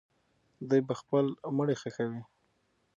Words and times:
دوی 0.69 0.81
به 0.87 0.93
خپل 1.01 1.25
مړي 1.57 1.75
ښخوي. 1.81 2.21